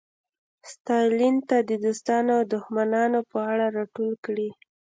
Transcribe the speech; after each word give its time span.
ستالین 0.71 1.35
ته 1.47 1.57
د 1.69 1.71
دوستانو 1.85 2.29
او 2.37 2.43
دښمنانو 2.53 3.19
په 3.31 3.37
اړه 3.51 3.65
راټول 3.77 4.11
کړي. 4.25 4.49